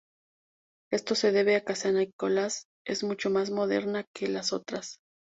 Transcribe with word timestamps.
Esto 0.91 1.13
se 1.13 1.31
debe 1.31 1.55
a 1.55 1.63
que 1.63 1.75
San 1.75 1.93
Nicolás 1.93 2.65
es 2.87 3.03
mucho 3.03 3.29
más 3.29 3.51
moderna 3.51 4.03
que 4.15 4.27
las 4.29 4.51
otras. 4.51 4.97